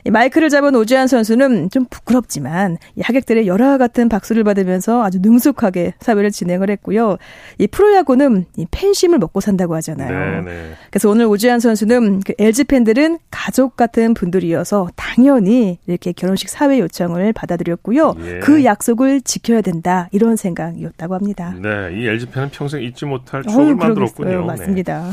[0.08, 5.96] 이 마이크를 잡은 오지환 선수는 좀 부끄럽지만 이 하객들의 열화 같은 박수를 받으면서 아주 능숙하게
[6.00, 7.18] 사회를 진행을 했고요.
[7.58, 10.44] 이 프로야구는 이 팬심을 먹고 산다고 하잖아요.
[10.46, 10.72] 네, 네.
[10.90, 17.34] 그래서 오늘 오지환 선수는 그 LG 팬들은 가족 같은 분들이어서 당연히 이렇게 결혼식 사회 요청을
[17.34, 18.16] 받아들였고요.
[18.24, 18.40] 예.
[18.40, 21.54] 그 약속을 지켜야 된다 이런 생각이었다고 합니다.
[21.62, 23.88] 네, 이 LG 팬은 평생 잊지 못할 추억을 그러겠어요.
[23.88, 24.30] 만들었군요.
[24.30, 24.46] 네.
[24.46, 25.12] 맞습니다.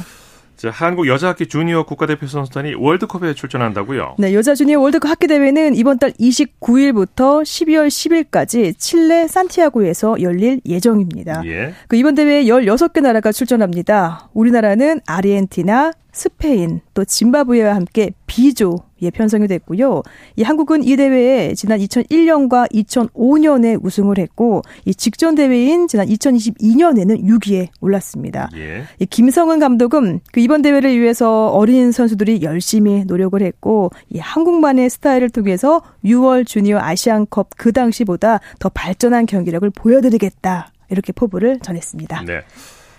[0.57, 4.17] 자, 한국 여자학기 주니어 국가대표 선수단이 월드컵에 출전한다고요.
[4.19, 11.43] 네, 여자 주니어 월드컵 학기 대회는 이번 달 29일부터 12월 10일까지 칠레 산티아고에서 열릴 예정입니다.
[11.47, 11.75] 예.
[11.89, 14.31] 그 이번 대회에 16개 나라가 출전합니다.
[14.33, 20.03] 우리나라는 아르헨티나, 스페인, 또 짐바브웨와 함께 B조 에 편성이 됐고요.
[20.37, 27.69] 이 한국은 이 대회에 지난 2001년과 2005년에 우승을 했고 이 직전 대회인 지난 2022년에는 6위에
[27.81, 28.49] 올랐습니다.
[28.57, 28.85] 예.
[28.99, 35.31] 이 김성은 감독은 그 이번 대회를 위해서 어린 선수들이 열심히 노력을 했고 이 한국만의 스타일을
[35.31, 40.73] 통해서 6월 주니어 아시안컵 그 당시보다 더 발전한 경기력을 보여드리겠다.
[40.91, 42.25] 이렇게 포부를 전했습니다.
[42.27, 42.43] 네.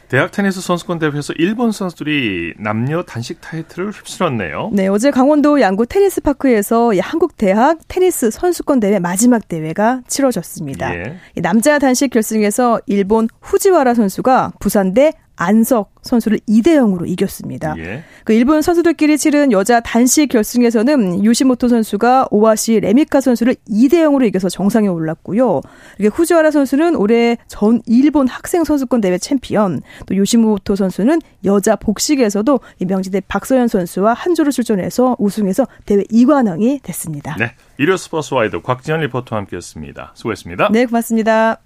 [0.08, 4.70] 대학 테니스 선수권 대회에서 일본 선수들이 남녀 단식 타이틀을 휩쓸었네요.
[4.74, 10.96] 네, 어제 강원도 양구 테니스 파크에서 이 한국 대학 테니스 선수권 대회 마지막 대회가 치러졌습니다.
[10.96, 11.18] 예.
[11.36, 17.76] 이 남자 단식 결승에서 일본 후지와라 선수가 부산대 안석 선수를 2대 0으로 이겼습니다.
[17.78, 18.04] 예.
[18.24, 24.50] 그 일본 선수들끼리 치른 여자 단식 결승에서는 요시모토 선수가 오와시 레미카 선수를 2대 0으로 이겨서
[24.50, 25.62] 정상에 올랐고요.
[26.00, 32.60] 이게 후지와라 선수는 올해 전 일본 학생 선수권 대회 챔피언, 또 요시모토 선수는 여자 복식에서도
[32.80, 37.36] 이 명지대 박서연 선수와 한 조로 출전해서 우승해서 대회 2관왕이 됐습니다.
[37.38, 37.52] 네.
[37.78, 40.12] 일요 스포츠 와이드 곽지연 리포터와 함께했습니다.
[40.15, 40.69] 수고했습니다.
[40.71, 41.60] 네, 고맙습니다.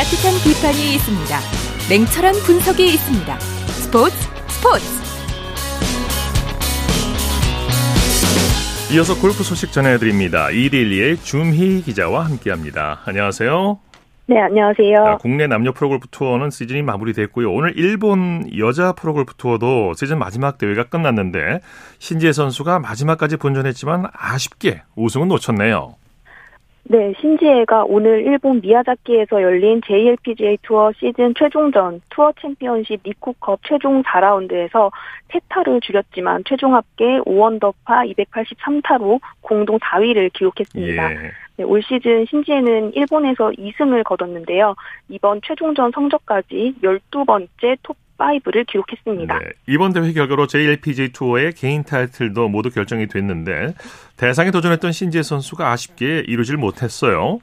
[0.00, 1.38] 따뜻한 비판이 있습니다.
[1.90, 3.38] 냉철한 분석이 있습니다.
[3.38, 4.16] 스포츠
[4.48, 4.86] 스포츠.
[8.94, 10.50] 이어서 골프 소식 전해드립니다.
[10.52, 13.02] 이데일리의 주미희 기자와 함께합니다.
[13.04, 13.78] 안녕하세요.
[14.24, 15.04] 네, 안녕하세요.
[15.04, 17.52] 자, 국내 남녀 프로골프 투어는 시즌이 마무리됐고요.
[17.52, 21.60] 오늘 일본 여자 프로골프 투어도 시즌 마지막 대회가 끝났는데
[21.98, 25.99] 신지애 선수가 마지막까지 분전했지만 아쉽게 우승은 놓쳤네요.
[26.92, 34.90] 네, 신지애가 오늘 일본 미야자키에서 열린 JLPGA 투어 시즌 최종전 투어 챔피언십 리코컵 최종 4라운드에서
[35.30, 41.12] 세 타를 줄였지만 최종 합계 5언더파 283타로 공동 4위를 기록했습니다.
[41.12, 41.16] 예.
[41.58, 44.74] 네, 올 시즌 신지혜는 일본에서 2승을 거뒀는데요.
[45.10, 49.38] 이번 최종전 성적까지 12번째 톱 5를 기록했습니다.
[49.38, 53.74] 네, 이번 대회 결과로 JLPGA 투어의 개인 타이틀도 모두 결정이 됐는데
[54.16, 57.40] 대상에 도전했던 신지혜 선수가 아쉽게 이루질 못했어요.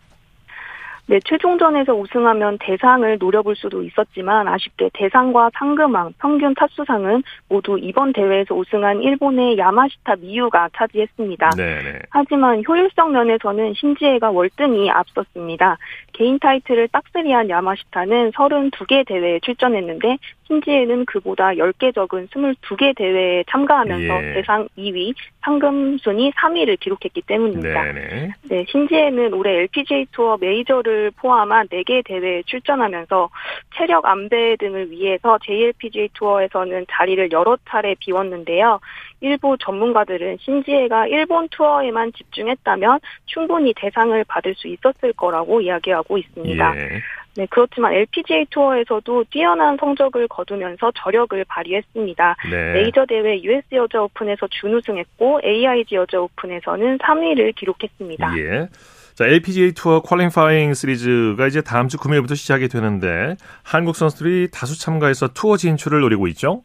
[1.09, 8.53] 네, 최종전에서 우승하면 대상을 노려볼 수도 있었지만 아쉽게 대상과 상금왕, 평균 타수상은 모두 이번 대회에서
[8.53, 11.51] 우승한 일본의 야마시타 미유가 차지했습니다.
[11.55, 11.99] 네, 네.
[12.09, 15.77] 하지만 효율성 면에서는 신지혜가 월등히 앞섰습니다.
[16.11, 24.33] 개인 타이틀을 딱스리한 야마시타는 32개 대회에 출전했는데 신지혜는 그보다 10개 적은 22개 대회에 참가하면서 예.
[24.33, 27.83] 대상 2위, 상금 순위 3위를 기록했기 때문입니다.
[27.83, 28.33] 네, 네.
[28.49, 33.29] 네, 신지혜는 올해 LPGA 투어 메이저를 포함한 4개 대회에 출전하면서
[33.75, 38.79] 체력 안배 등을 위해서 JLPGA 투어에서는 자리를 여러 차례 비웠는데요.
[39.21, 46.77] 일부 전문가들은 신지혜가 일본 투어에만 집중했다면 충분히 대상을 받을 수 있었을 거라고 이야기하고 있습니다.
[46.77, 47.01] 예.
[47.37, 52.35] 네, 그렇지만 LPGA 투어에서도 뛰어난 성적을 거두면서 저력을 발휘했습니다.
[52.49, 52.73] 네.
[52.73, 58.39] 메이저 대회 US 여자 오픈에서 준우승했고 AIG 여자 오픈에서는 3위를 기록했습니다.
[58.39, 58.67] 예.
[59.13, 65.29] 자, LPGA 투어 퀄리파잉 시리즈가 이제 다음 주 금요일부터 시작이 되는데 한국 선수들이 다수 참가해서
[65.29, 66.63] 투어 진출을 노리고 있죠?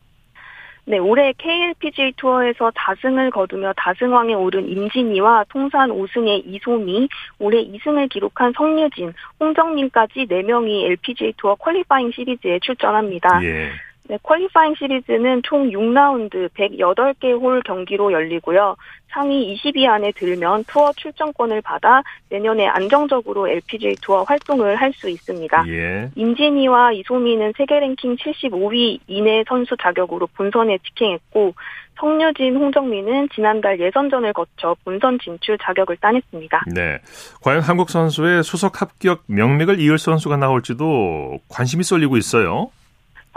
[0.85, 7.09] 네, 올해 KLPGA 투어에서 다승을 거두며 다승왕에 오른 임진희와 통산 5승의 이소미,
[7.39, 13.45] 올해 2승을 기록한 성유진, 홍정민까지 4명이 LPGA 투어 퀄리파잉 시리즈에 출전합니다.
[13.45, 13.71] 예.
[14.09, 18.77] 네, 퀄리파잉 시리즈는 총 6라운드 108개 홀 경기로 열리고요.
[19.09, 25.65] 상위 20위 안에 들면 투어 출전권을 받아 내년에 안정적으로 LPGA 투어 활동을 할 수 있습니다.
[25.69, 26.11] 예.
[26.15, 31.55] 임진희와 이소미는 세계 랭킹 75위 이내 선수 자격으로 본선에 직행했고
[31.99, 36.65] 성유진, 홍정민은 지난달 예선전을 거쳐 본선 진출 자격을 따냈습니다.
[36.75, 36.99] 네.
[37.43, 42.71] 과연 한국 선수의 수석 합격 명맥을 이을 선수가 나올지도 관심이 쏠리고 있어요.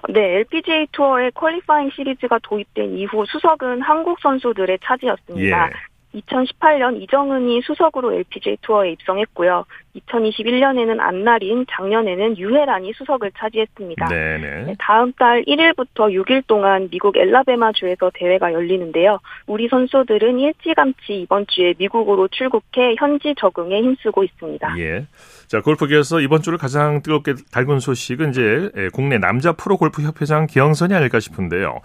[0.09, 5.67] 네, LPGA 투어의 퀄리파잉 시리즈가 도입된 이후 수석은 한국 선수들의 차지였습니다.
[5.67, 5.71] 예.
[6.15, 9.65] 2018년 이정은이 수석으로 LPGA 투어에 입성했고요.
[9.95, 14.07] 2021년에는 안나린, 작년에는 유혜란이 수석을 차지했습니다.
[14.07, 14.63] 네네.
[14.65, 19.19] 네, 다음 달 1일부터 6일 동안 미국 엘라베마주에서 대회가 열리는데요.
[19.47, 24.79] 우리 선수들은 일찌감치 이번 주에 미국으로 출국해 현지 적응에 힘쓰고 있습니다.
[24.79, 25.05] 예.
[25.47, 30.47] 자, 골프계에서 이번 주를 가장 뜨겁게 달군 소식은 이제 예, 국내 남자 프로 골프 협회장
[30.47, 31.79] 기영선이 아닐까 싶은데요.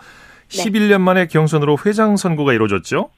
[0.50, 0.64] 네.
[0.64, 3.10] 11년 만에 기영선으로 회장 선고가 이루어졌죠?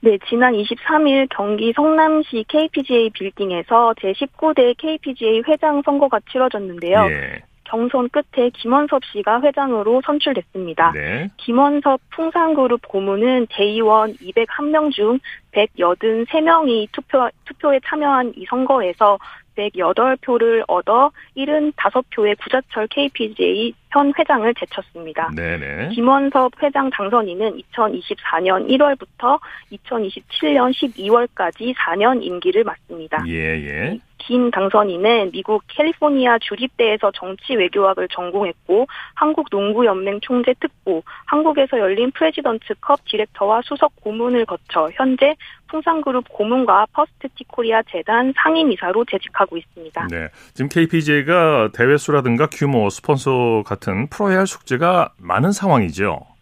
[0.00, 7.06] 네, 지난 23일 경기 성남시 KPGA 빌딩에서 제19대 KPGA 회장 선거가 치러졌는데요.
[7.10, 7.42] 예.
[7.64, 10.92] 경선 끝에 김원섭 씨가 회장으로 선출됐습니다.
[10.92, 11.28] 네.
[11.36, 15.18] 김원섭 풍산그룹 고문은 대의원 201명 중
[15.52, 19.18] 183명이 투표, 투표에 참여한 이 선거에서
[19.58, 25.30] 108표를 얻어 75표의 구자철 KPGA 현 회장을 제쳤습니다.
[25.34, 25.88] 네네.
[25.90, 29.40] 김원섭 회장 당선인은 2024년 1월부터
[29.72, 33.24] 2027년 12월까지 4년 임기를 맡습니다.
[33.26, 33.98] 예, 예.
[34.18, 43.04] 김 당선인은 미국 캘리포니아 주립대에서 정치 외교학을 전공했고 한국 농구연맹 총재 특보, 한국에서 열린 프레지던트컵
[43.06, 45.34] 디렉터와 수석 고문을 거쳐 현재
[45.68, 50.08] 풍산그룹 고문과 퍼스트티 코리아 재단 상임이사로 재직하고 있습니다.
[50.10, 50.28] 네.
[50.54, 56.37] 지금 KPGA가 대회 수라든가 규모, 스폰서 같은 풀어야 할 숙제가 많은 상황이죠.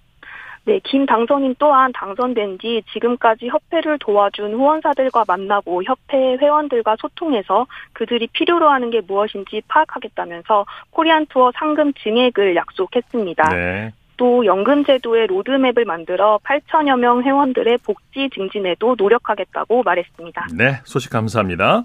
[0.66, 8.26] 네, 김 당선인 또한 당선된 뒤 지금까지 협회를 도와준 후원사들과 만나고 협회 회원들과 소통해서 그들이
[8.26, 13.48] 필요로 하는 게 무엇인지 파악하겠다면서 코리안 투어 상금 증액을 약속했습니다.
[13.50, 13.92] 네.
[14.16, 20.48] 또 연금 제도의 로드맵을 만들어 8천여 명 회원들의 복지 증진에도 노력하겠다고 말했습니다.
[20.56, 20.80] 네.
[20.82, 21.84] 소식 감사합니다.